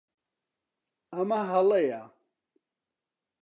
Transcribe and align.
ئەمە 1.13 1.39
هەڵەیەکە. 1.51 2.01